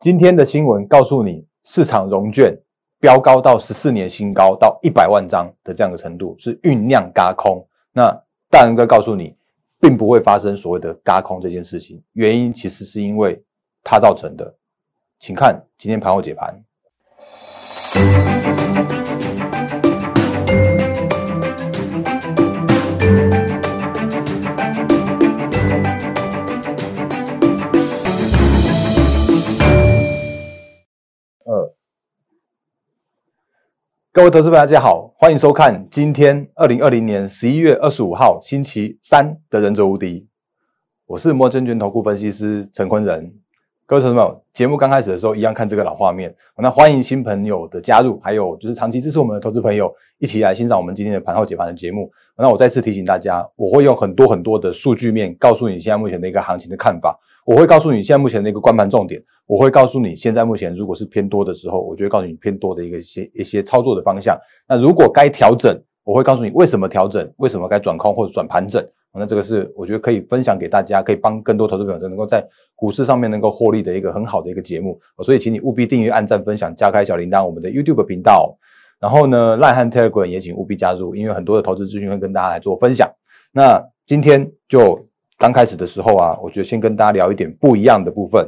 [0.00, 2.58] 今天的新闻告诉你，市场融券
[2.98, 7.62] 飙高到十四年新高，到一百万张的这样的程度，是酝酿嘎空。
[7.92, 8.10] 那
[8.48, 9.36] 大仁哥告诉你，
[9.78, 13.44] 并不会发生所谓的嘎空这件事情，原因其实是因为
[13.84, 14.56] 它造成的。
[15.18, 16.64] 请看今天盘后解盘。
[34.12, 40.18] 各位投资朋友，大家好，欢迎收看今天二零二零年十一月二十五号星期三的《忍者无敌》，
[41.06, 43.32] 我是摩证券投顾分析师陈坤仁。
[43.86, 46.34] 各位投资朋友，节目刚开始的时候，一样看这个老画面。
[46.58, 52.10] 那欢迎新朋友的加入，还有就是长期支持我们的投资朋友，一起来欣赏我们今天的盘后解盘的节目。
[52.36, 57.16] 那我再次提醒大家，我会用很多很多的数据面，告诉你现在目前的一个行情的看法。
[57.50, 64.38] 我会告诉你现在目前的一个关盘重点，我会告诉你现在目前如果是偏多的时候，我就会告诉你偏多的一个一些一些操作的方向。
[64.68, 68.80] 那如果该调整，我会告诉你为什么调整，为什么该转空或者转盘整。
[69.12, 72.40] 那这个是我觉得可以分享给大家，可以帮更多投资朋友能够在
[72.76, 75.00] 股市上面能够获利的一个很好的一个节目。
[75.24, 78.56] 所以请你务必订阅、按赞、分享、加开小铃铛，我们的 YouTube 频道。
[79.00, 83.10] 然后呢，赖汉 Telegram 也请务必加入，因为很多的投资资讯会跟大家来做分享。
[83.50, 85.04] 那今天就。
[85.40, 88.46] 刚开始的时候啊，我觉得先跟大家聊一点不一样的部分。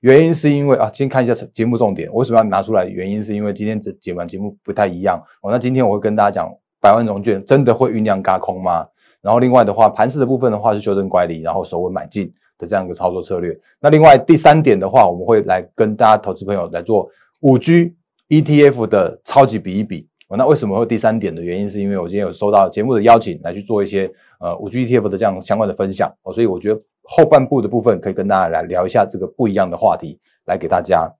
[0.00, 2.84] 原因是因为啊，先看一下节目重点，为什么要拿出来？
[2.84, 5.50] 原因是因为今天这节完节目不太一样哦。
[5.50, 8.86] 那今天我会跟大家讲，百万融券真的会酝酿嘎空吗？
[9.22, 13.58] 然后另外的话，盘势的部分的话是修正乖离，然后守稳买进的这样一个操作策略。
[13.80, 17.08] 那另外第三点的话，我们会来跟大家投资朋友来做
[17.40, 17.94] 五 G
[18.28, 20.06] ETF 的超级比一比。
[20.36, 24.10] 那为什么会第三点的原因，是因为我今天有收到节目的邀请，来去做一些
[24.44, 31.10] 呃五 G ETF 的这样相关的分享哦，所以我觉得后半部的部分可以跟大家来聊一下这个不一样的话题，来给大家。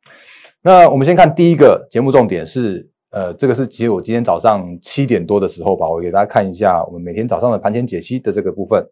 [0.61, 8.86] 那我们先看第一个节目重点是，呃，这个是其实我今天早上七点多的时候吧，我给大家看一下我们每天早上的盘前解析的这个部分。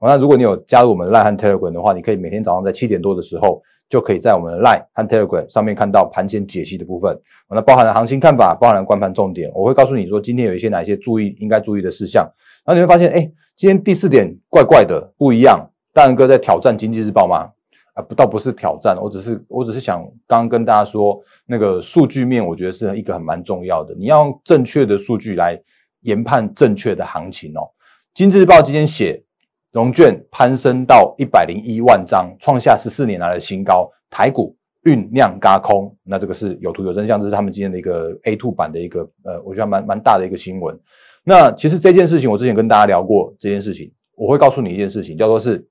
[0.00, 3.62] 那如果你有加入我们赖汉 Telegram 的话，你可以每天早上在七点多的时候。
[3.90, 7.20] 就可以在我们的 Line 和 Telegram 上面看到盘前解析的部分，
[7.50, 12.22] 那包含了行情看法，包含了观盘重点，我会告诉你说今天有一些哪些注意应该注意的事项。
[12.64, 13.20] 然后你会发现，哎，
[13.56, 15.68] 今天第四点怪怪的，不一样。
[15.92, 17.50] 大仁哥在挑战经济日报吗？
[17.94, 25.60] 啊，不，倒不是挑战，我只是我只是想刚刚跟大家说，那个数据面，我觉得是一个很蛮重要的，你要用正确的数据来
[26.02, 27.68] 研判正确的行情哦。
[28.14, 29.24] 经济日报今天写。
[29.72, 33.90] 融券攀升到一百零一万张，创下十四年来的新高。
[34.10, 40.76] 台股酝酿嘎空，那这个是有图有真相，这是他们今天的一个 A two 版的一个呃，我觉得蛮蛮大的一个新闻。
[41.22, 45.64] 那其实这件事情，我之前跟大家聊过这件事情，我会告诉你一件事情，叫做是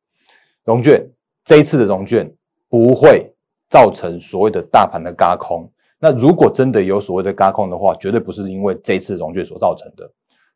[0.63, 1.05] 融券
[1.43, 2.31] 这一次的融券
[2.69, 3.29] 不会
[3.69, 5.69] 造成所谓的大盘的嘎空。
[5.99, 10.09] 那如果真的有所谓的嘎空的话，绝对不是因为这次融券所造成的。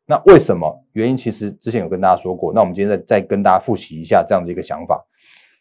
[0.06, 0.84] 那为什么？
[0.92, 2.52] 原因其实之前有跟大家说过。
[2.52, 5.02] 那我们今天再再跟大家复习一下这样的一个想法。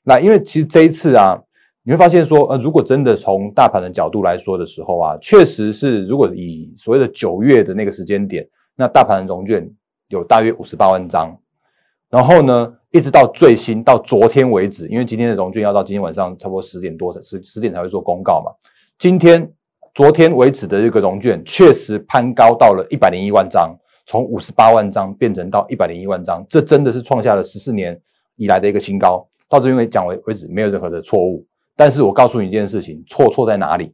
[0.04, 1.42] 那因为其实这一次啊，
[1.82, 8.46] 你会发现说，呃，如果真的从大盘的角度来说的时候啊，确实是如果以所谓的九月的那个时间点，
[8.76, 9.66] 那大盘的融券
[10.10, 11.34] 有大约五十八万张。
[12.10, 18.52] 然后呢，一直到最新到昨天为止，因为今天的融券要到今天晚上差不多十点多才十十点才会做公告嘛。
[19.00, 19.50] 今天
[19.94, 23.74] 昨天为止的这个融券确实攀高到了一百零一万张。
[24.06, 28.00] 从五十八万张变成到一百零一万张，这真的是创下了十四年
[28.36, 29.28] 以来的一个新高。
[29.48, 31.46] 到这边讲为为止，没有任何的错误。
[31.76, 33.94] 但是我告诉你一件事情，错错在哪里？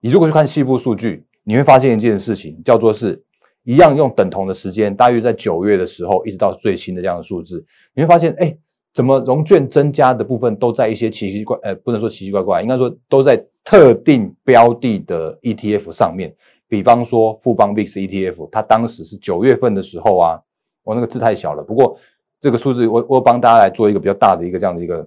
[0.00, 3.22] 你如果去看细部数据，你会发现一件事情，叫做是
[3.64, 7.64] 一样用等同的时间，大约在九月的时候，一直到最新的这样的数字，
[7.94, 8.56] 你会发现，哎，
[8.92, 16.34] 怎么融券增加的部分都在一些奇奇怪，呃，不能说奇奇怪怪，应该说都在特定标的的 ETF 上面。
[16.72, 20.40] 比方说富邦 VIX ETF，它当时是九月份的时候啊，
[20.82, 21.62] 我那个字太小了。
[21.62, 21.98] 不过
[22.40, 25.02] 这个数字，我我帮大家来做一个比较大的一个这样的一个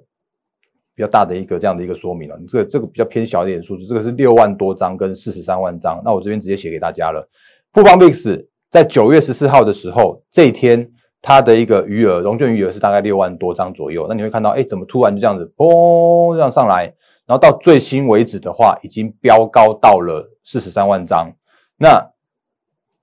[0.95, 2.39] 比较大的一个这样的一个说明了。
[2.47, 5.99] 这个这个比较偏小一点的数字，这个是六万多张跟四十三万张。
[6.05, 7.27] 那我这边直接写给大家了。
[7.73, 10.87] 富邦 VIX 在九月十四号的时候，这一天
[11.19, 14.05] 它的一个余额融券余额是大概六万多张左右。
[14.07, 16.83] 那你会看到，哎，怎么突然就这样子嘣这样上来，
[17.25, 21.27] 然后到最新为止的话，已经飙高到了四十三万张。
[21.77, 22.11] 那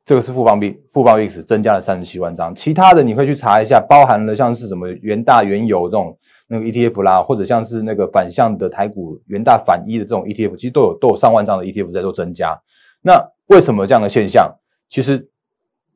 [0.04, 12.60] 这个是富邦币，富邦 VIX 增加了三十七万张，其他的你会去查一下，包含了像是什么元大原油这种那个 ETF 啦，或者像是那个反向的台股元大反一的这种 ETF，其实都有都有上万张的 ETF 在做增加。
[13.00, 14.52] 那为什么这样的现象？
[14.88, 15.28] 其实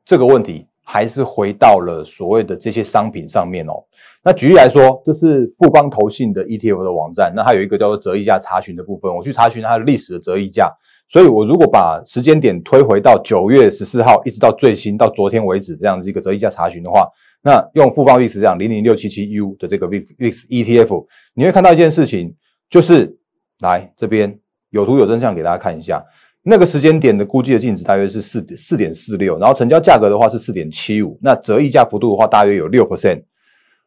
[0.04, 3.82] 这个问题还是回到了所谓的这些商品上面哦。
[4.22, 10.72] 那举例来说，这是富邦投信的 ETF 的网站，那它有一个叫做折溢价查询的部分，我去查询它的历史的折溢价。
[11.08, 17.06] 所以，我如果把时间点推回到九月十四号，一直到最新到昨天为止这样子一个折溢价查询的话，
[17.42, 22.34] 那用富邦历史这样零零六七七 U 的这个 VIX ETF，你会看到一件事情，
[22.68, 23.16] 就是
[23.60, 24.36] 来这边
[24.70, 26.04] 有图有真相给大家看一下，
[26.42, 33.22] 那个时间点的估计的净值大约是四四点四六，然后成交价格的话是四点七五，那折溢价幅度的话大约有六 percent。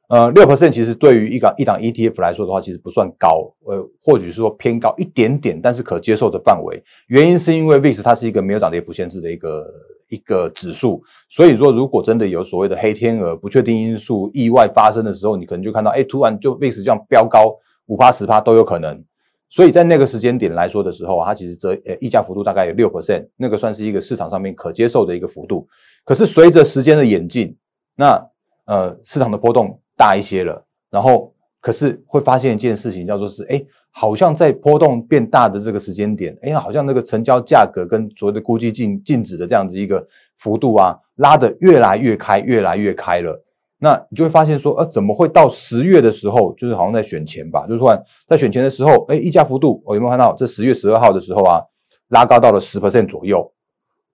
[0.09, 6.83] 呃，六 percent 其实对于一档一档 ETF 来说的话，其实不算高，呃，或许是说偏高一点点，但是可接受的范围。
[7.09, 9.71] 原因是因为 VIX 它是一个没有涨跌幅限制的一个
[10.07, 17.55] 一个指数，所以说如果真的有所谓的黑天鹅、不确定因素、意外发生的时候，你可能就看到，哎，突然就 VIX 这样飙高
[17.85, 18.99] 五趴十趴都有可能。
[19.47, 25.67] 所以在那个时间点来说的时候，它其实折呃溢价幅度大概有六 percent，那个算是一个市场上面可接受的一个幅度。
[26.03, 27.55] 可是随着时间的演进，
[27.95, 28.19] 那
[28.65, 29.79] 呃市场的波动。
[29.99, 33.61] 大一些了，然后可是会发现一件事情，叫做是，哎，
[33.91, 40.07] 好像在波动变大的这个时间点，哎，好像那个成交价格跟所谓的估计净净值的这样子一个
[40.37, 43.43] 幅度啊，拉得越来越开，越来越开了。
[43.77, 50.33] 那你就会发现说，呃，怎么会到十月的时候，就是好像在选前吧，就突然在选前的时候，哎，溢价幅度，我有没有看到？
[50.33, 51.61] 这十月十二号的时候啊，
[52.07, 53.51] 拉高到了十 percent 左右，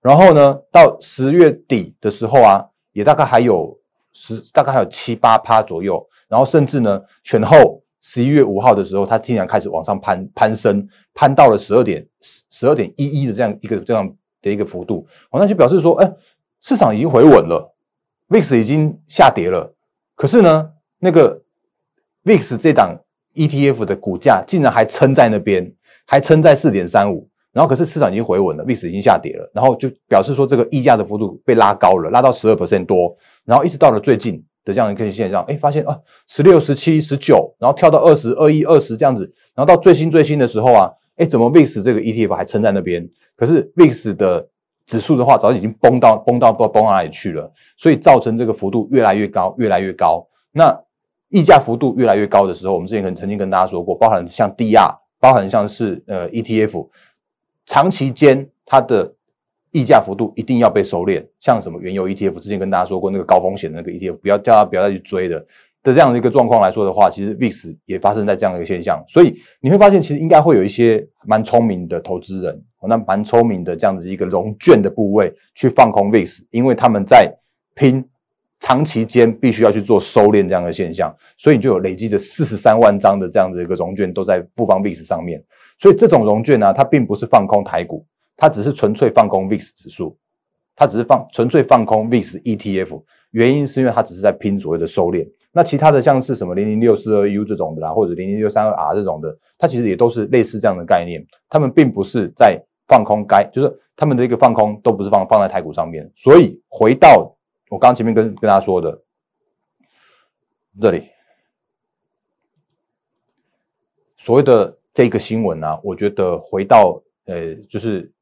[0.02, 3.78] 然后呢，到十月底的时候啊，也大概还有。
[4.18, 14.10] 十大概还有七八趴左右，然后甚至呢，选后十一月五号的时候，它竟然开始往上攀攀升，攀到了十二点十十二点一一的这样一个这样
[14.40, 16.10] 的一个幅度，哦，那就表示说，哎，
[16.62, 17.74] 市场已经回稳了
[18.30, 19.74] ，VIX 已经下跌了，
[20.14, 21.42] 可是呢，那个
[22.24, 22.96] VIX 这档
[23.34, 25.70] ETF 的股价竟然还撑在那边，
[26.06, 33.14] 还撑在四点三五，然后可是市场已经回稳了，VIX 已经下跌了，然后就表示说这个溢价的幅度被拉高了，拉到十二 percent 多。
[33.46, 39.22] 然后一直到了最近的这样一个现象，哎，发现啊，十六、十七、十九，然后跳到二十二、一、二十这样子，
[39.54, 43.08] 然后到最新最新的时候啊，哎，怎么 VIX 这个 ETF 还撑在那边？
[43.36, 44.48] 可是 VIX 的
[44.84, 50.26] 指数的话，早就已经崩到崩到不知道崩到哪里去了，所以造成这个幅度越来越高，越来越高。
[50.52, 50.76] 那
[51.28, 56.88] 溢价幅度越来越高的时候，我们之前可能曾经跟大家说过，包含像 DR，包含像是呃 ETF，
[57.64, 59.12] 长期间它的。
[59.76, 65.38] 溢价幅度一定要被收敛，像什么原油 ETF，之前跟大家说过那个高风险的那个 ETF，不要叫他不要再去追的
[65.82, 77.30] 的这样的一个状况来说的话，其实 VIX 也发生在这样的一个现象，所以你会发现其实应该会有一些蛮聪明的投资人，那蛮聪明的这样子一个融券的部位去放空 VIX，因为他们在
[77.74, 78.02] 拼
[78.58, 85.44] 长期间必须要去做收敛这样的现象，所以就有累积着四十三万张的这样子一个融券都在富邦 VIX 上面，
[85.78, 88.06] 所以这种融券呢，它并不是放空台股。
[88.36, 90.18] 它只是纯粹放空 VIX 指数，
[90.74, 95.26] 它只是放纯粹放空 VIX ETF，原因是因为它只是在拼所谓的收敛。
[95.52, 101.26] 那其他的像是什么零零六四二 U 这种的啦，或者零零六三二 R 这种的，它其实也都是类似这样的概念。
[101.48, 106.12] 他们并不是在放空该，就是他们的一个放空都不是放放在台股上面。
[106.14, 107.34] 所以回到
[107.70, 109.02] 我刚刚前面跟跟大家说的
[110.78, 111.08] 这里，
[114.18, 118.12] 所谓的这个新闻呢，我觉得回到呃，就是。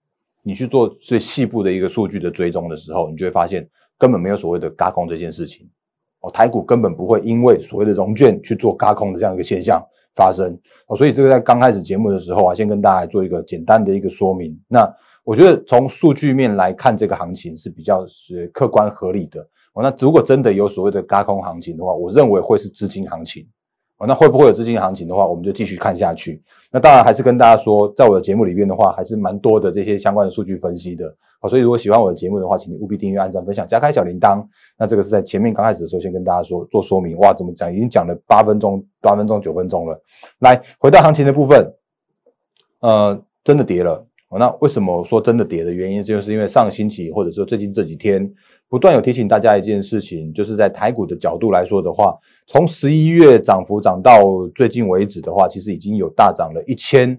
[0.44, 3.67] 你去做最细部的一个数据的追踪的时候，你就会发现
[3.99, 5.67] 根本没有所谓的嘎空这件事情
[6.20, 9.82] 哦，台股根本不会因为所谓的融券去做嘎空的这样一个现象
[10.14, 10.56] 发生
[10.87, 14.55] 哦，所以这个在刚开始节目的时候啊，先跟大家做一个简单的一个说明。
[14.69, 14.87] 那
[15.24, 19.41] 我觉得从数据面来看，这个行情是比较是客观合理的
[19.72, 19.82] 哦。
[19.82, 23.46] 那如果真的有所谓的嘎空行情的话，我认为会是资金行情。
[23.98, 26.43] 哦，那会不会有资金行情的话，我们就继续看下去。
[26.70, 31.15] 那当然还是跟大家说，在我的节目里面的话，还是蛮多的这些相关的数据分析的。
[31.41, 34.44] 好，所以如果喜欢我的节目的话，请你务必订阅、按赞、分享、加开小铃铛。
[34.77, 37.17] 那这个是在前面刚开始的时候先跟大家说做说明。
[37.19, 37.72] 哇，怎么讲？
[37.72, 40.03] 已经讲了八分钟、八分钟、九分钟了。
[40.41, 41.72] 来，回到行情的部分，
[42.81, 44.05] 呃，真的跌了。
[44.38, 48.32] 那为什么说真的跌的原因，就是因为上星期或者说最近这几天。
[48.67, 54.20] 不断有提醒大家一件事情，就是在台股的角度来说的话，从十一月涨幅涨到
[54.53, 57.17] 最近为止的话，其实已经有大涨了一千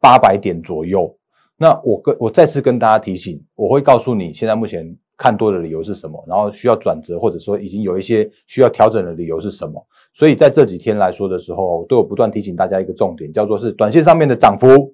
[0.00, 1.14] 八百点左右。
[1.58, 9.84] 那我跟我再次跟大家提醒，我会告诉你现在目前看多的理由是什么，然后需要转折或者说已经有一些需要调整的理由是什么。
[10.14, 14.90] 所以在这几天来说的时候，都有不断提醒大家一个重点，叫做是短线上面的涨幅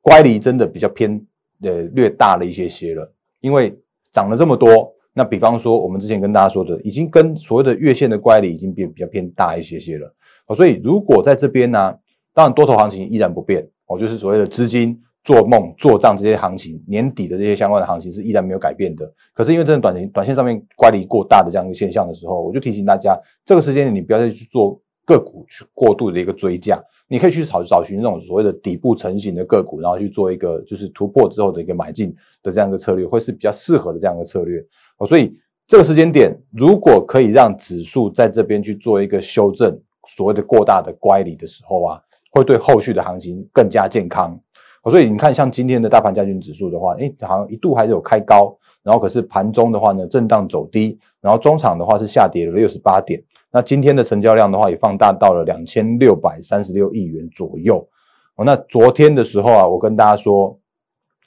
[0.00, 1.20] 乖离真的比较偏
[1.62, 3.78] 呃略大了一些些了，因为
[4.12, 4.92] 涨了这么多。
[5.12, 10.06] 那比方说，我们之前跟大家说的，已经跟所谓的月线的乖离已经变比较偏大一些些了。
[10.46, 11.92] 哦，所以如果在这边呢，
[12.32, 19.12] 当然多头行情依然不变哦，就是所谓的资金做梦、做账这些行情，年底的这些相关的行情是依然没有改变的。
[19.34, 24.80] 可是因为这种短短线上面乖离过大的这样一个现象的时候，我就提醒大家，这个时间你不要再去做
[25.10, 32.14] 个股去过度的一个追加，你可以去找找寻那种所谓的底部成型的个股，然后去做一个就是突破之后的一个买进
[32.44, 34.64] 的这样一个策略，会是比较适合的这样一个策略。
[34.98, 35.36] 哦，所以
[35.66, 39.76] 这个时间点如果可以让指数在这边去做一个修正，
[40.06, 42.00] 所谓的过大的乖离的时候啊，
[42.30, 44.38] 会对后续的行情更加健康。
[44.84, 53.22] 所以你看，像今天的大盘加权指数的话，诶，好像一度还是有开高，然后可是盘中的话呢，震荡走低，然后中场的话是下跌了六十八点。
[53.52, 57.88] 那今天的成交量的话，也放大到了两千六百三十六亿元左右。
[58.36, 60.58] 哦，那昨天的时候啊，我跟大家说，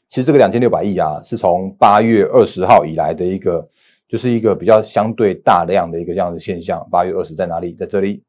[0.09, 3.67] 其实这个两千六百亿啊，是从八月二十号以来的一个，
[4.07, 6.87] 就是一个比较相对大量的一个这样的现象。
[6.89, 7.73] 八月二十在哪里？
[7.73, 8.23] 在这里。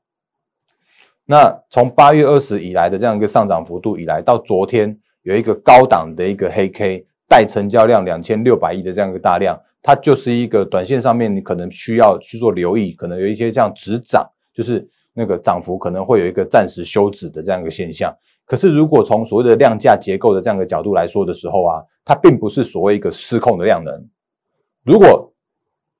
[1.24, 4.98] 那从八月二十以来的这样一个上涨幅度以来，到昨天。
[5.24, 18.10] 有一个高档的一个黑 K 带成交量两千六百亿的这样一个大量，它就是一个短线上面你可能需要去做留意，可能有一些这样止涨，就是那个涨幅可能会有一个暂时休止的这样一个现象。
[18.46, 23.94] 可是如果从所谓的量价结构的这样一个角度来说的时候啊，它并不是所谓一个失控的量能。
[24.82, 25.30] 如果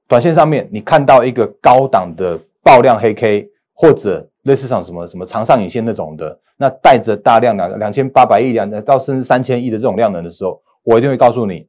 [0.09, 6.41] 短线上面你看到一个高档的爆量黑 K 或者类似上什么什么长上影线那种的。
[6.57, 11.67] 那带着大量两两千八百亿两到甚至三千亿的这种量能的时候，我一定会告诉你，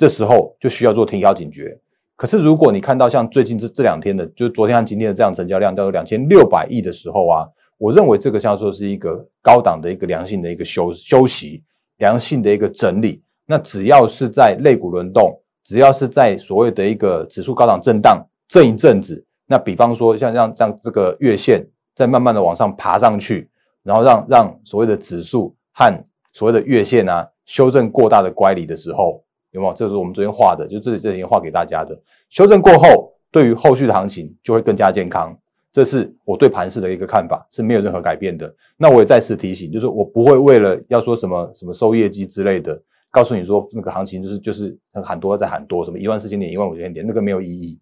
[0.00, 1.78] 这时候就需要做停调警觉。
[2.16, 11.62] 可是如果你看到像最近这这两天的，就昨天和今天的这样成交量，叫做两千六百亿的时候啊，我认为这个像说是一个高档的一个良性的一个休休息，
[11.98, 13.22] 良性的一个整理。
[13.44, 21.62] 那只要是在肋骨轮动，只要是在所谓的一个指数高档震荡这一阵子，那比方说像像像这个月线
[21.94, 23.50] 在慢慢的往上爬上去。
[23.82, 25.92] 然后让让所谓的指数和
[26.32, 29.72] 所谓的月线啊修正过大的乖离的时候，有没有？
[29.74, 31.98] 这是我们昨天画的，就这里这里画给大家的。
[32.28, 35.36] 修正过后，对于后续的行情就会更加健康。
[35.72, 38.52] 这是我对盘势的一个看法，是没有任何改变的。
[38.76, 42.80] 那我也再次提醒，就是我不会为了要说什么什么收业绩之类的，
[43.10, 47.78] 告诉你说那个行情就是就是喊多在喊多，什么一万四千点、一万五千点，那个没有意义。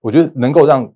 [0.00, 0.92] 我觉得能够让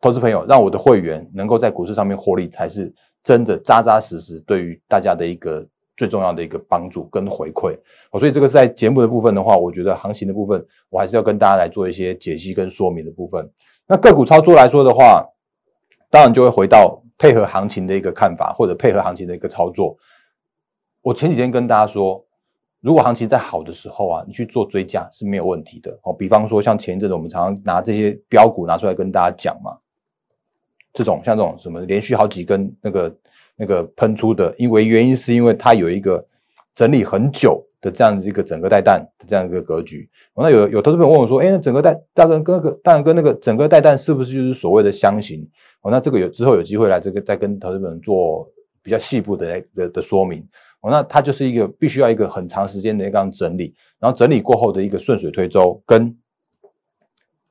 [0.00, 2.92] 投资朋友、让我的会员能够在股市上面获利，才是。
[3.24, 7.76] 真的扎扎实实，对于大家的一个最重要的一个帮助跟回馈
[8.10, 13.50] 哦，所以这个是在节目的部分的话，我觉得行情的部分，我还是要跟大家来做一些解析跟说明的部分。
[13.86, 15.26] 那个股操作来说的话，
[16.10, 19.96] 当然就会回到配合行情的一个看法，或者配合行情的一个操作。
[21.02, 22.24] 我前几天跟大家说，
[22.80, 26.12] 如果行情在好的时候啊，你去做追加是没有问题的哦。
[26.12, 29.78] 比方说像前一阵子我们常常拿这些标股拿出来跟大家讲嘛。
[30.92, 33.14] 这种像这种什么连续好几根那个
[33.56, 36.24] 那个喷出的，因为原因是因为它有一个
[36.74, 40.08] 整理很久的这样子一个整个带弹的这样一个格局。
[40.34, 45.48] 那有有投资朋友问我说：“哎，那整个带大跟跟那个大跟那个整个带弹是不是就是所谓的箱型？”
[45.80, 48.46] 哦，那这个有之后有机会来这个再跟投资朋友做
[48.82, 50.46] 比较细部的的的说明。
[50.82, 56.14] 哦，那它就是一个必须要一个很长时间的一个整理，然后整理过后的一个顺水推舟，跟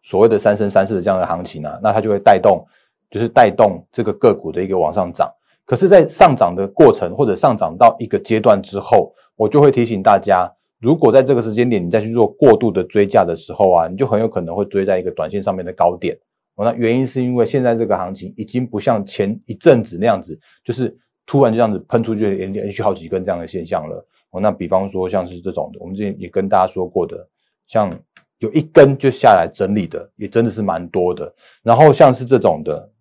[0.04, 2.64] 所谓的三升三世的这样的行情啊，那它就会带动。
[3.08, 5.32] 就是带动这个个股的一个往上涨，
[5.66, 10.48] 可是，在上涨的过程或者上涨到一个阶段之后，我就会提醒大家，
[10.80, 16.16] 如果在这个时间点你再去做过度的追价的时候啊，你就很有可能会追在一个短线上面的高点。
[16.54, 20.96] 哦，那原因是因为现在这个行情已经不像前一阵子那样子，就是
[21.26, 24.08] 突然就这样子喷出去连连续好几根这样的现象了。
[24.30, 27.28] 哦，那比方说像是这种的，我们之前也跟大家说过的，
[27.66, 27.92] 像
[28.38, 31.34] 有一根就下来整理的，也真的是蛮多的。
[31.64, 32.92] 然后像是这种的。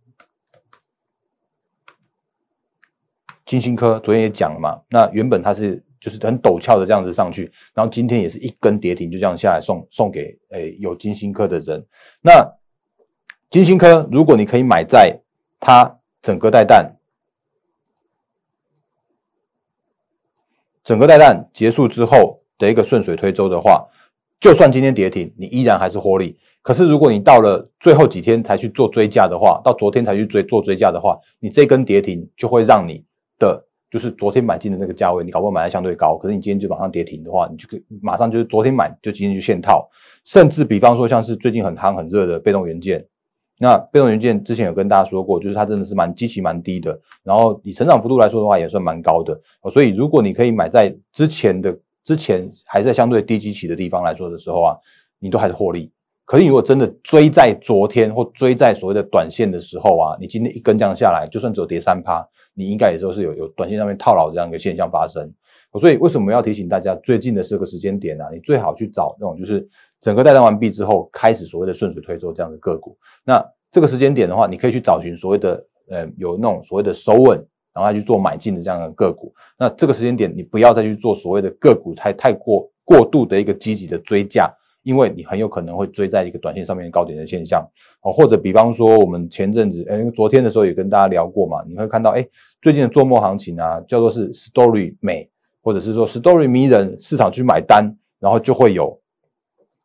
[3.47, 11.85] 金星科昨天也讲了嘛，那原本它是就是很陡峭的这样子上去，然后今天也是一根跌停就这样下来送送给诶有金星科的人。
[12.23, 12.47] 那
[13.51, 15.21] 金星科如果你可以买在
[15.61, 16.97] 它整个带弹，
[20.83, 23.87] 整个带弹结束之后的一个顺水推舟的话，
[24.41, 26.39] 就算今天跌停，你依然还是获利。
[26.63, 33.05] 可是如果你到了最后几天才去做追加的话，到昨天才去追做追加的话，你这根跌停就会让你。
[33.39, 39.89] 的就是昨天买进的那个价位，你搞不好买的相对高，可是你今天就马上跌停的话，你就可以马上就是昨天买就今天就现套，
[40.25, 43.07] 甚至比方说像是最近很夯很热的被动元件，
[43.59, 54.77] 那被动元件之前有跟大家说过，就是它真的是蛮基期蛮低的，然后以成长幅度来说的话也算蛮高的，所以如果你可以买在之前的之前还在相对低基期的地方来说的时候啊，
[55.21, 55.93] 你都还是获利。
[56.25, 65.31] 可是，如果真的追在昨天或追在所谓的短线的时候啊，你今天一根这样下来，就算只有跌三趴，你应该也都是有有短线上面套牢这样一个现象发生。
[65.79, 68.25] 所以为什么要提醒大家，最近的这个时间点呢？
[68.33, 69.69] 你最好去找那种就是
[70.01, 72.97] 整个带单完毕之后，开始所谓的顺水推舟这样的个股。
[73.25, 79.35] 那这个时间点的话，你可以去找寻所谓的呃有那种所谓的收稳，然后去做买进的这样的个股。
[79.59, 84.49] 那这个时间点，你不要再去做所谓的个股太太过过度的一个积极的追价，
[84.85, 87.69] 因为你很有可能会追在一个短线上面高点的现象
[88.03, 88.13] 哦。
[88.13, 92.25] 或者比方说，我们前阵子，哎，昨天的时候也跟大家聊过嘛，你会看到，哎，
[92.63, 95.29] 最近的做梦行情啊，叫做是 story 美。
[95.67, 99.01] 或者是说 story 迷人，市场去买单，然后就会有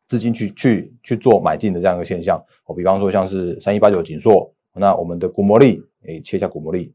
[0.10, 2.38] 资金去去去做买进的这样一个现象。
[2.65, 6.94] 我比方说像是三一八九锦硕，那我们的股魔力，诶，切一下股魔力，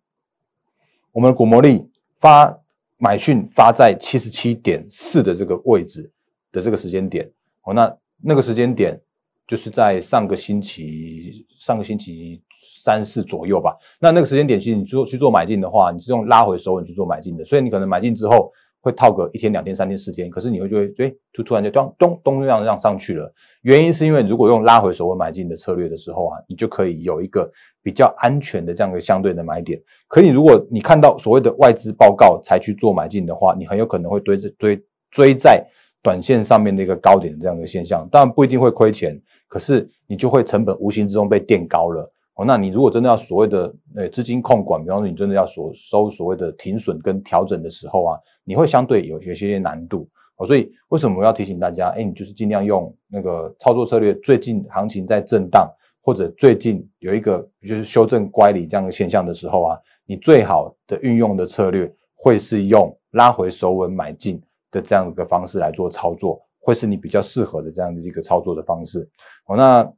[1.13, 1.89] 我们的股魔力
[2.21, 2.55] 发
[2.99, 6.11] 买讯发在七十七点四的这个位置
[6.53, 7.27] 的这个时间点，
[7.67, 9.01] 哦，那那个时间点
[9.47, 12.43] 就是在上个星期上个星期
[12.83, 13.77] 三四左右吧。
[14.01, 18.53] 那那个时间点其实你做去做买进的话，你是用拉回手稳去做买进的，所以你可能买进之后。
[18.85, 23.33] 会套个一天、两天、三天、四天，可是你会就会，哎，就突然就咚咚咚这样这样上去了。
[23.63, 27.51] 原因是因为如果用拉回手稳买进的策略的时候啊，你就可以有一个
[27.83, 29.81] 比较安全的这样一个相对的买点。
[30.07, 35.67] 可你如果你看到所谓的外资报告才去做买进的话，你很有可能会追追追在
[36.05, 39.19] 短线上面的一个高点这样的现象，当然不一定会亏钱，
[39.49, 42.13] 可是你就会成本无形之中被垫高了。
[42.35, 50.07] 哦，那你如果真的要所谓的呃资金控管，比方说你真的要所收所谓的停损跟调整的时候啊，你会相对有有些难度。
[50.37, 51.89] 哦，所以为什么我要提醒大家？
[51.97, 54.13] 哎，你就是尽量用那个操作策略。
[54.17, 64.43] 最近行情在震荡，或者最近有一个就是修正乖离这样的现象的时候啊，你最好的运用的策略会是用拉回手稳买进
[64.75, 69.09] 的这样一个方式来做操作，会是你比较适合的这样的一个操作的方式。
[69.47, 69.91] 哦，那。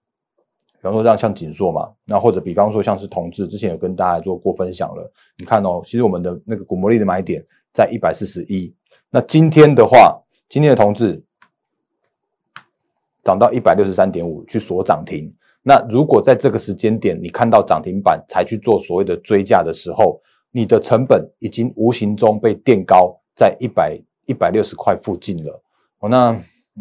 [0.78, 5.10] 比方说这样像锦硕嘛，那或者比方说像是同志，之前有跟大家做过分享了。
[5.36, 8.72] 你看哦，其实我们的那个股魔力的买点在一百四十一。
[9.10, 10.16] 那今天的话，
[10.48, 11.20] 今天的同志
[13.24, 15.34] 涨到一百六十三点五去锁涨停。
[15.62, 20.20] 那如果在这个时间点你看到涨停板才去做所谓的追价的时候，
[20.52, 25.62] 你的成本已经无形中被垫高在一百一百六十块附近了。
[26.00, 26.32] 哦，那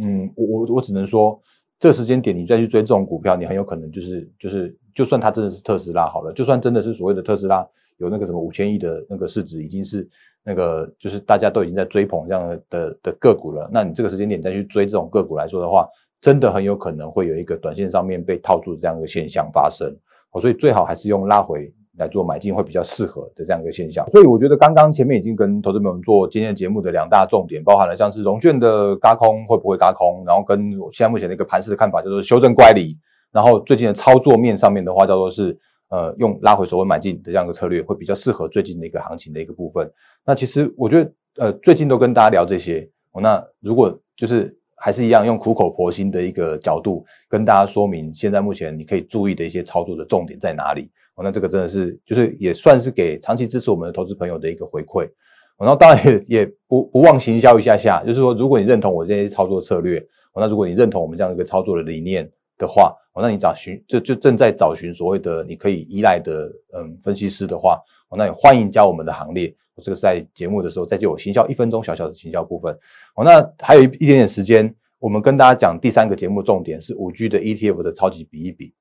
[0.01, 1.41] 嗯，我我我只能说。
[1.77, 7.67] 这个时间点，你再去追这种股票，你很有可能就是就是，就算它真的是特斯拉好了，就算真的是所谓的特斯拉
[7.97, 10.07] 有那个什么五千亿的那个市值，已经是
[10.41, 13.69] 那个就是大家都已经在追捧这样的的个股了。
[13.73, 15.85] 那你这个时间点再去追这种个股来说的话，
[16.21, 19.93] 真的很有可能会有一个短线上面被套住的这样一个现象发生。
[20.39, 21.71] 所以最好还是用拉回。
[21.97, 32.97] 来做买进会比较适合的这样一个现象，所以我觉得刚刚前面已经跟投资朋友们做今天节目的两大重点，包含了像是融券的嘎空会不会嘎空，然后跟我现在目前的一个盘势的看法，叫做修正乖离，
[33.31, 35.57] 然后最近的操作面上面的话，叫做是
[35.89, 39.89] 呃用拉回手稳买进的这样一个策略会比较适合最近的一个行情的一个部分。
[40.25, 42.89] 那其实我觉得呃最近都跟大家聊这些，
[43.21, 50.91] 那如果就是还是一样用苦口婆心的一个角度跟大家说明，现在目前你可以注意的一些操作的重点在哪里。
[51.15, 55.09] 哦，那这个真的是，就是也算是给长期支持我们的投资朋友的一个回馈。
[55.57, 59.99] 然后当然也也不不忘行销一下下，就是说，如果你认同我这些操作策略，
[60.33, 69.55] 哦那如果你认同我们这样一个操作的理念的话，哦那你找寻就就正在找寻所谓的你可以依赖的嗯分析师的话，哦那也欢迎加我们的行列。
[69.75, 72.77] 我这个是在节目的时候再借我行销一分钟小小的行销部分。
[73.15, 78.73] 哦，那还有一一点点时间，我们跟大家讲第三个节目重点是五 G 的 ETF 的超级比一比。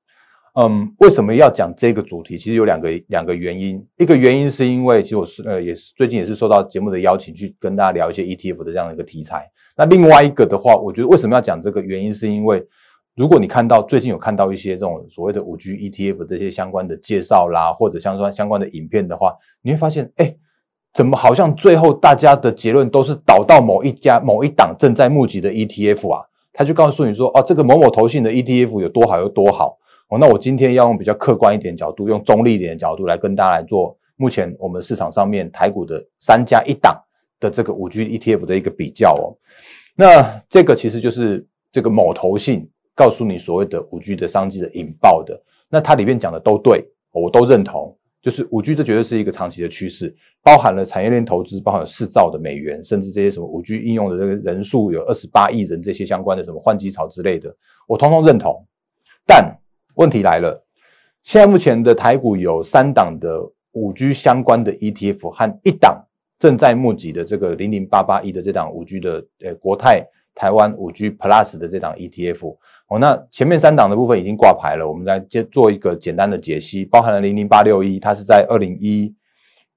[0.57, 2.37] 嗯，为什么要讲这个主题？
[2.37, 3.85] 其实有两个两个原因。
[3.97, 9.51] 一个原因是因为，其实我是呃，也是最近也是受到节目的邀请，去跟大家聊一些 ETF 的这样的一个题材。
[9.75, 12.65] 那另外一个的话，我觉得为什么要讲这个原因，是因为
[13.17, 20.33] 如果你看到最近有看到一些这种所谓的五 G ETF 这些相关的介绍啦，或者相关相关的影片的话，你会发现，哎，
[20.93, 26.23] 怎么好像最后大家的结论都是导到某一家某一档正在募集的 ETF 啊？
[26.53, 29.77] 他就告诉你说，哦，这个某某投信的 ETF 有多好有多好。
[30.09, 37.01] 哦，那我今天要用比较客观一点角度，用中立一点的角度来跟大家来做目前我们市场上面台股的三家一档
[37.39, 39.33] 的这个五 G ETF 的一个比较哦。
[39.95, 47.97] 那这个其实就是这个某投信告诉你所谓的五 G 的商机的引爆的，那它里面讲的都对，我都认同。
[48.21, 57.55] 就是五 G 这绝对是一个长期的趋势，包含了产业链投资，包含了四兆的美元，甚至这些什么五 G 应用的这个人数有二十八亿人，这些相关的什么换机潮之类的，
[57.87, 58.65] 我通通认同。
[59.27, 59.55] 但
[59.95, 60.63] 问题来了，
[61.23, 66.05] 现在目前的台股有三档的五 G 相关的 ETF 和一档
[66.37, 72.55] 正在募集的这个零零八八一的这档五 G 的呃国泰台湾五 G Plus 的这档 ETF
[72.87, 79.11] 哦，那前面三档的部分已经挂牌了，我们来接做一个简单的解析，包含了零零八六一，它是在二零一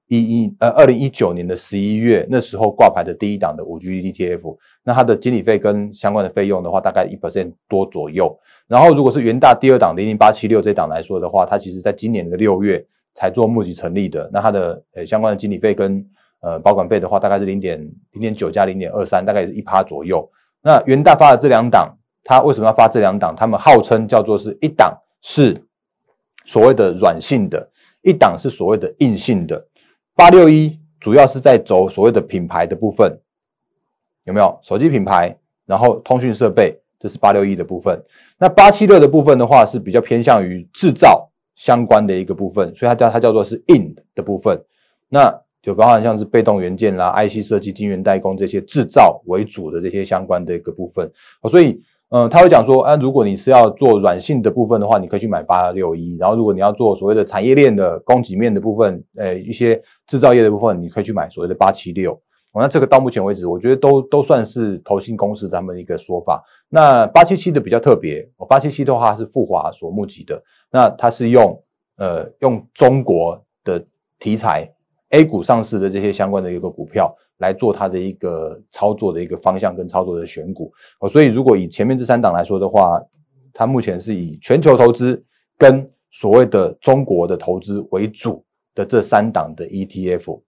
[0.09, 8.35] 一一呃二零一九年的十一月那时候挂牌的第一档的五 G ETF，那它的经理费跟相关的费用的话，大概一 percent 多左右。
[8.67, 16.03] 然后如果是元大第二档零零八七六这档来说的话，它其实在今年的六月才做募集成立的，那它的呃相关的经理费跟
[16.41, 17.79] 呃保管费的话，大概是零点
[18.13, 20.27] 零点九加零点二三，大概也是一趴左右。
[20.63, 23.35] 那元大发的这两档，它为什么要发这两档？
[23.37, 25.55] 他们号称叫做是一档是
[26.45, 27.69] 所谓的软性的，
[28.01, 29.67] 一档是所谓的硬性的。
[30.19, 33.17] 八六一主要是在走所谓的品牌的部分，
[34.25, 35.33] 有没有手机品牌？
[35.65, 36.77] 然后通讯设备。
[36.99, 37.97] 这是八六一的部分，
[38.37, 44.61] 那八七六的部分的话是比较偏向于制造相关的一个部分，所以它叫它叫做是硬的部分，
[45.07, 51.09] 那就包含像是被动元件啦、IC 设计、晶圆代工这些制造为主的这些相关的一个部分，
[51.49, 62.19] 所以嗯，他会讲说，啊，如果你是要做软性的部分的话，你可以去买八六一，然后如果你要做所谓的产业链的供给面的部分，呃，一些制造业的部分，你可以去买所谓的八七六。
[62.51, 66.43] 那这个到目前为止，我觉得都都算是投信公司他们一个说法。
[66.67, 71.57] 那八七七的比较特别，哦，八七七的话是富华所募集的，那它是用
[71.97, 73.81] 呃用中国的
[74.17, 74.67] 题材
[75.11, 80.71] A 股上市的这些相关的一个股票来做它的一个操作的一个方向跟操作的选股。
[81.01, 83.01] 哦，所以如果以前面这三档来说的话，
[83.53, 85.21] 它目前是以全球投资
[85.57, 90.41] 跟所谓的中国的投资为主的这三档的 ETF。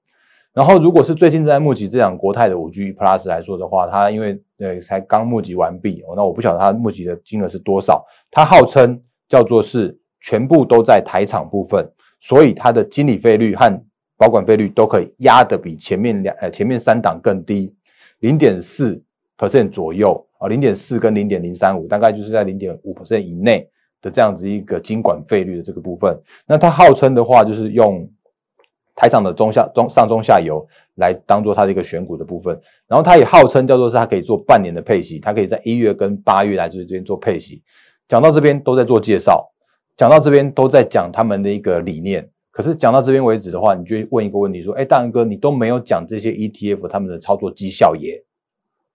[0.53, 8.05] 然后，如果是最近正在募集这档国泰的五 G Plus 来说的话，它因为呃才刚募集完毕哦，那我不晓得它募集的金额是多少。
[8.29, 13.81] 它号称叫做是全部都在台厂部分，所以它的经理费率和
[14.21, 17.73] 保管费率都可以压得比前面两呃前面三档更低，
[18.19, 19.01] 零点四
[19.35, 23.67] percent 左右啊，零点四跟零点零三五，大概就是在零点五 percent 以内
[23.99, 26.15] 的这样子一个经管费率的这个部分。
[26.45, 28.07] 那它号称的话就是用。
[28.93, 30.63] 台厂的中下中上中下游
[30.95, 32.53] 来当做它的一个选股的部分，
[32.87, 37.63] 然后它也号称叫做是它可以做半年的配息，它可以在一月跟八月来这边做配息。
[38.07, 39.49] 讲到这边都在做介绍，
[39.97, 42.29] 讲到这边都在讲他们的一个理念。
[42.51, 48.21] 可是讲到这边为止的话，你就问一个问题说：哎，大仁哥，你都没有讲这些 ETF 他们的操作绩效耶？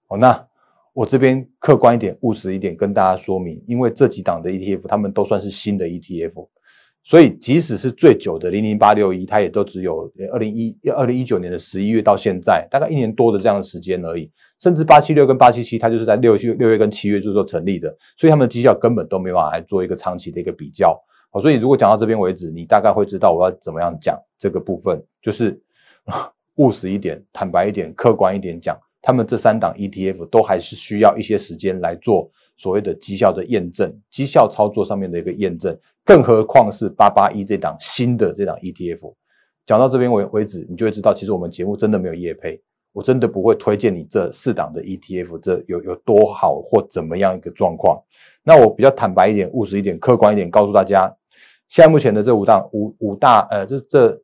[0.09, 0.47] 哦，那
[0.93, 6.49] 我这边客观一点、务实一点跟大家说明，因为这几档的 ETF 他们都算是新的 ETF。
[7.03, 14.29] 所以，即使是最久的零零八六一，它也都只有二零一二零一九年的十一月到现在，大概一年多的这样的时间而已。
[14.59, 21.01] 甚至八七六跟八七七，它就是在六月六月跟七月就是说成立的，所以他们的绩效根本都没办法来做一个长期的一个比较。
[21.31, 25.61] 好，所以如果讲到这边为止，你大概会知道我要怎么样讲这个部分，就是
[26.57, 35.79] 务实一点、坦白一点、客观一点讲，他们这三档 ETF 都还是需要一些时间来做所谓的绩效的验证、绩效操作上面的一个验证。
[36.05, 39.15] 更何况是八八一这档新的这档 ETF，
[39.67, 42.63] 讲到这边为为止，你就会知道，其实我们节目真的没有业配，
[42.97, 48.03] 我真的不会推荐你这四档的 ETF，这有有多好或怎么样一个状况。
[48.43, 51.15] 那我比较坦白一点、务实一点、客观一点，告诉大家，
[51.69, 54.23] 现在目前的这五档五五大呃，这这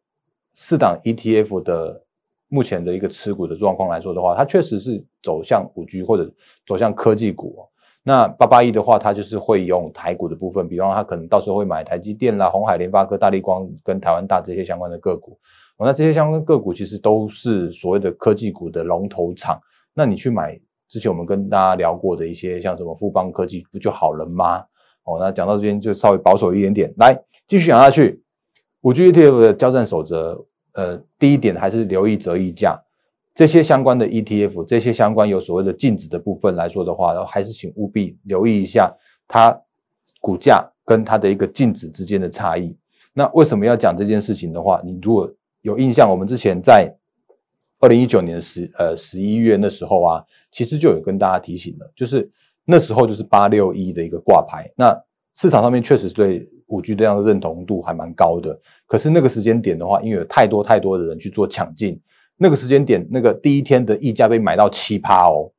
[0.54, 2.02] 四档 ETF 的
[2.48, 6.32] 目前的一个持股的状况来说的话，它确实是走向五 G 或者
[6.66, 7.68] 走向科技股。
[8.02, 15.38] 那八八一的话，它就是会用台股的部分，比方它可能到时候会买台积电啦、红海、联发科、大力光跟台湾大这些相关的个股。
[15.76, 19.60] 哦，那这些相关个股其实都是所谓的科技股的龙头厂。
[19.94, 20.58] 那你去买
[20.88, 24.58] 之前我们跟大家聊过的一些像什么富邦科技不就好了吗？
[25.04, 28.22] 哦，那讲到这边就稍微保守一点点，来继续讲下去。
[28.82, 32.80] 五 G ETF 的交战守则，呃，第一点还是留意折溢价。
[33.34, 38.94] 这些相关的 ETF，这些相关有所谓的净值的部分来说的话，然后还是请务必留意一下
[39.26, 39.58] 它
[40.20, 42.76] 股价跟它的一个净值之间的差异。
[43.14, 45.32] 那为什么要讲这件事情的话，你如果
[45.62, 46.94] 有印象，我们之前在
[47.80, 52.30] 二零一九年十呃十一月那时候啊，其实就有跟大家提醒了，就是
[52.64, 54.96] 那时候就是八六一的一个挂牌，那
[55.34, 58.58] 市场上面确实对五 G 这样的认同度还蛮高的。
[58.86, 62.00] 可是那个时间点的话，因为有太多太多的人去做抢进。
[62.36, 65.50] 那个时间点，那个第一天的溢价被买到七趴哦，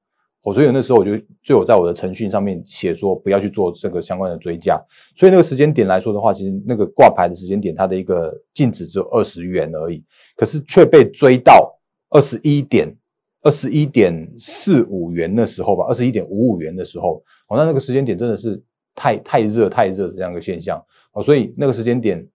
[0.44, 4.78] 我所以那时候我就就有在我的程序上面写说不要去做这个相关的追加，
[5.16, 10.04] 所以那个时间点来说的话，其实那个挂牌的时间点，它的一个净值只有二十元而已，
[10.36, 11.74] 可是却被追到
[12.10, 12.94] 二十一点
[13.42, 18.62] 二十一点四五元的时候吧，二十一点五五元的时候，哦，那那个时间点真的是
[18.94, 20.78] 太太热太热的这样一个现象
[21.14, 22.28] 哦，所以那个时间点。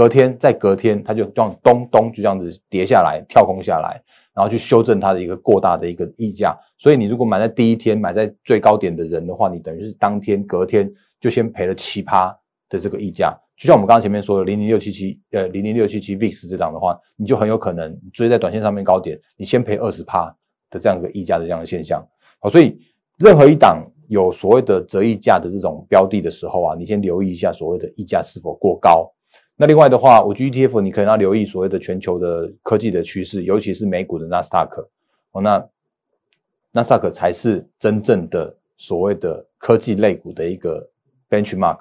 [0.00, 4.00] 隔天再隔天，它就这样咚咚就这样子跌下来，跳空下来，
[4.32, 6.58] 然后去修正它的一个过大的一个溢价。
[6.78, 12.34] 所以你如果买在第一天买在最高点的人的话，你等于是当天隔天就先赔了七趴
[12.70, 20.34] 的这个溢价，就像我们刚刚前面说的零零六七七呃零零六七七 VIX 这档的话，你就很有可能追在短线上面高点，你先赔二十趴
[20.70, 22.02] 的这样一个溢价的这样的现象。
[22.38, 22.80] 好，所以
[23.18, 29.12] 任何一档有所谓的折溢价的这种标的的时候啊，你先留意一下所谓的溢价是否过高。
[29.60, 34.88] 那另外的话，五 G ETF 你可能要留意所谓的全球的科技的趋势，尤其是美股的纳斯达克。
[35.32, 35.62] 哦，那
[36.72, 40.88] 纳斯达克才是真正的所谓的科技类股的一个
[41.28, 41.76] benchmark。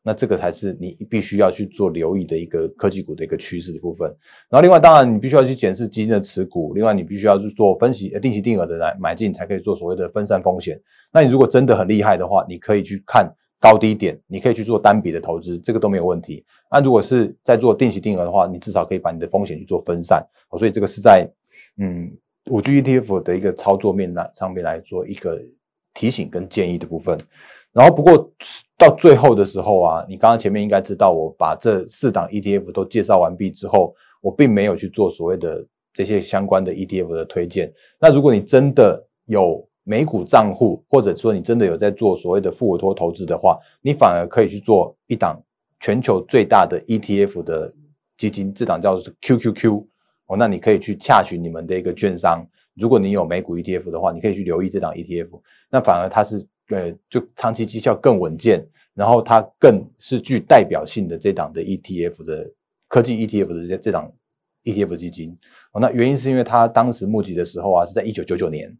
[0.00, 4.08] 那这个才是你必须要去做留意的一个科技股的一个趋势的部分。
[4.48, 10.80] 然后另外，当然你必须要去检视基金的持股，另外你必须要去做分析，定期定额的来买进，才可以做所谓的分散风险。
[11.10, 13.28] 那你如果真的很厉害的话，你可以去看
[13.64, 16.44] 高低点，你可以去做单笔的投资，这个都没有问题。
[16.70, 20.22] 那如果是在做定期定额的话，你至少可以把你的风险去做分散。
[20.58, 21.26] 所以这个是在
[21.78, 22.14] 嗯
[22.50, 25.40] 五 G ETF 的一个操作面那上面来做一个
[25.94, 27.18] 提醒跟建议的部分。
[27.72, 28.30] 然后不过
[28.76, 37.72] 到最后的时候啊，你刚刚前面应该知道，我把这四档 ETF 都介绍完毕之后，我并没有去做所谓的这些相关的 ETF 的推荐。
[37.98, 45.40] 那如果你真的有美股账户，或者说你真的有在做所谓的副委托投资的话，你反而可以去做一档
[45.78, 47.72] 全球最大的 ETF 的
[48.16, 49.84] 基金，这档叫做 QQQ
[50.26, 50.36] 哦。
[50.36, 52.44] 那你可以去洽询你们的一个券商，
[52.74, 55.40] 如果你有美股 ETF 的话，你可以去留意这档 ETF。
[55.70, 56.44] 那反而它是。
[56.68, 62.50] 呃，就长期绩效更稳健，然后它更是具代表性的这档的 ETF 的
[62.88, 64.10] 科技 ETF 的这这档
[64.62, 65.36] ETF 基金
[65.72, 65.78] 哦。
[65.78, 68.74] 那原因是因为它当时募集的时候啊，是在一九九九年，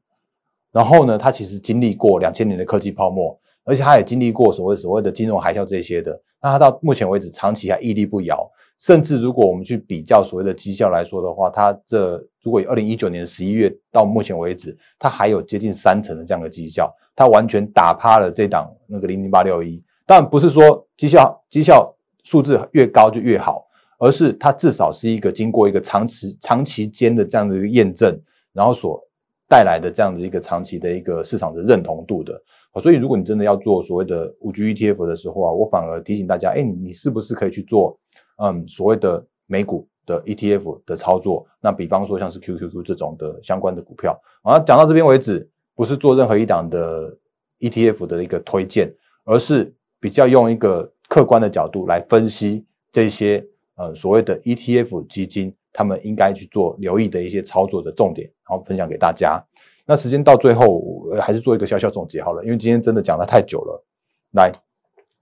[0.75, 6.21] 然后呢，它其实经历过两千年的科技泡沫，而且它也经历过所谓所谓的金融海啸这些的。
[6.43, 16.93] 那它到目前为止长期还屹立不摇，甚至如果我们去比较所谓的绩效来说的话，它这如果以二零一九年十一月到目前为止，它还有接近三成的这样的绩效。
[17.15, 23.65] 它完全打趴了这档那个零零八六一，但不是说绩效绩效数字越高就越好，
[24.01, 28.21] 而是它至少是一个经过一个长期长期间的这样的一个验证，
[28.53, 29.01] 然后所
[29.55, 32.43] 带来的这样子一个长期的一个市场的认同度的。
[32.83, 37.97] 所以如果你真的要做所谓的五 G ETF 的时候啊，我反而提醒大家，哎，你是不是可以去做
[38.43, 41.47] 嗯所谓的美股的 ETF 的操作？
[41.61, 44.21] 那比方说像是 QQQ 这种的相关的股票。
[44.43, 45.49] 好，讲到这边为止。
[45.77, 47.13] 不是做任何一档的
[47.59, 59.39] ETF 的一个推荐，而是比较用一个客观的角度来分析这些呃所谓的 ETF 基金，他们应该去做留意的一些操作的重点，然后分享给大家。
[59.85, 60.83] 那时间到最后，
[61.21, 63.85] 还是做一个小小总结好了，因为今天真的讲的太久了。
[64.33, 64.51] 来，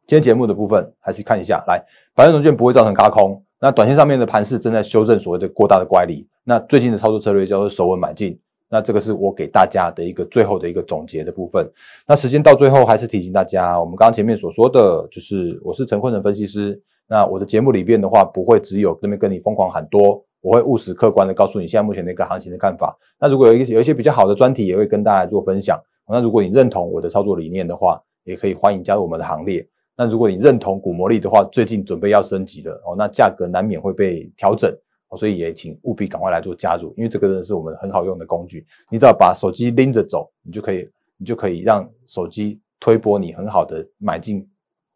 [0.07, 1.85] 今天节目的部分还是看一下，来，
[2.15, 8.39] 反正融券不会造成高空，那短线上面的盘势正在修正所谓的过大的乖离，那最近的操作策略叫做守稳买进。
[8.69, 11.71] 那这个是我给大家的一个最后的一个总结的部分。
[12.07, 16.81] 那时间到最后还是提醒大家，我们刚刚前面所说的，就是我是陈坤仁分析师。
[17.07, 22.95] 那我的节目里边的话，不会只有那边跟你疯狂喊多，我会务实客观的告诉你现在目前的一个行情的看法。
[23.19, 25.81] 那如果有一有一些比较好的专题，也会跟大家做分享。
[26.07, 29.67] 那如果你认同我的操作理念的话，也可以欢迎加入我们的行列。
[29.97, 34.71] 那如果你认同股魔力的话，最近准备要升级了哦，那价格难免会被调整。
[35.15, 38.67] 所以也请务必赶快来做加入，因为这个真的是我们很好用的工具。
[38.91, 44.43] 你只要把手机拎着走，你就可以，你就可以让手机推播你很好的买进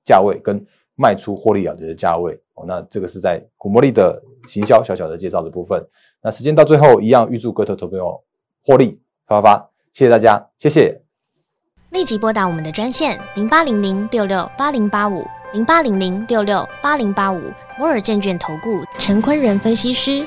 [0.07, 0.65] 价位跟
[0.97, 2.33] 卖出获利了结的价位。
[2.55, 5.81] 哦，那这个是在古魔力的行销小小的介绍的部分。
[6.23, 8.21] 那时间到最后一样，预祝各位投朋友
[8.65, 9.71] 获利发发发！
[9.93, 11.01] 谢谢大家，谢谢。
[11.91, 15.25] 立即拨打我们的专线零八零零六六八零八五。
[15.53, 17.41] 零八零零六六八零八五
[17.79, 20.27] 摩尔证券投顾陈坤仁分析师，